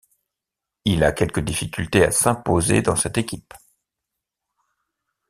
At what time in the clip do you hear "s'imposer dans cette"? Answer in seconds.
2.11-3.19